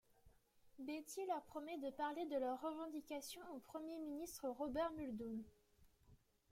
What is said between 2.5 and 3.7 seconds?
revendications au